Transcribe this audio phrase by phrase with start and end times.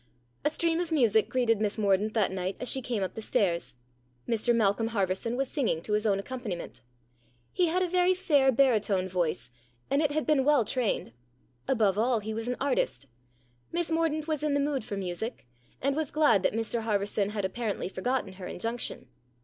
[0.43, 3.75] A stream of music greeted Miss Mordaunt that night as she came up the stairs.
[4.27, 6.81] Mr Malcolm Harverson was singing to his own accompaniment.
[7.53, 9.51] He had a very fair baritone voice,
[9.91, 11.11] and it had been well trained.
[11.67, 13.05] Above all, he was an artist.
[13.71, 15.45] Miss Mordaunt was in the mood for music,
[15.83, 19.07] and was glad that Mr Harverson had apparently forgotten her injunction.